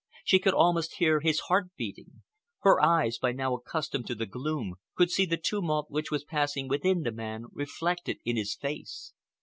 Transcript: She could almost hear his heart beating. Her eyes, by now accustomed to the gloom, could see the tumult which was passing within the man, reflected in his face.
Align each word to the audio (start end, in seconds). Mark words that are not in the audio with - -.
She 0.23 0.39
could 0.39 0.55
almost 0.55 0.95
hear 0.95 1.19
his 1.19 1.41
heart 1.41 1.69
beating. 1.77 2.23
Her 2.61 2.81
eyes, 2.83 3.19
by 3.19 3.33
now 3.33 3.53
accustomed 3.53 4.07
to 4.07 4.15
the 4.15 4.25
gloom, 4.25 4.77
could 4.95 5.11
see 5.11 5.27
the 5.27 5.37
tumult 5.37 5.91
which 5.91 6.09
was 6.09 6.23
passing 6.23 6.67
within 6.67 7.03
the 7.03 7.11
man, 7.11 7.45
reflected 7.53 8.17
in 8.25 8.35
his 8.35 8.55
face. 8.55 9.13